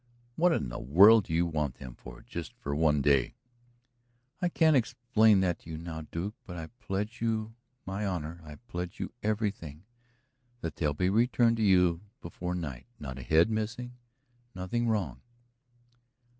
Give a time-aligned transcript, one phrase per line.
[0.35, 3.35] "What in the world do you want them for, just for one day?"
[4.41, 7.53] "I can't explain that to you now, Duke, but I pledge you
[7.85, 9.83] my honor, I pledge you everything,
[10.61, 13.93] that they'll be returned to you before night, not a head missing,
[14.55, 15.21] nothing wrong."